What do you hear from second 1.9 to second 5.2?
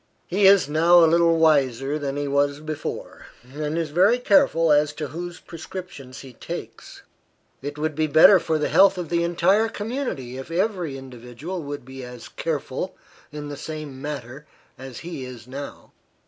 than he was before; and is very careful as to